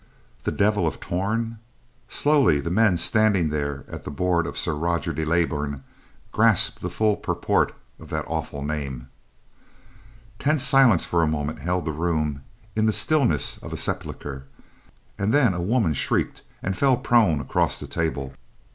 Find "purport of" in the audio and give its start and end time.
7.15-8.09